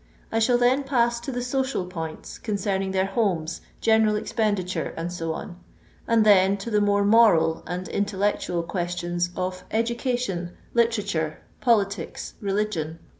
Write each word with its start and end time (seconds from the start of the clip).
I 0.31 0.39
shall 0.39 0.57
then 0.57 0.81
pass 0.81 1.19
to 1.19 1.31
the 1.31 1.43
social 1.43 1.85
points, 1.85 2.39
concerning 2.39 2.89
their 2.89 3.05
homes, 3.05 3.61
general 3.81 4.15
expenditure, 4.15 4.95
&c., 5.09 5.31
and 6.07 6.25
then 6.25 6.57
to 6.57 6.71
the 6.71 6.81
more 6.81 7.05
moral 7.05 7.61
and 7.67 7.87
intellectual 7.87 8.63
questions 8.63 9.29
of 9.35 9.63
education, 9.69 10.53
literature, 10.73 11.41
politics, 11.59 12.33
religion. 12.41 12.97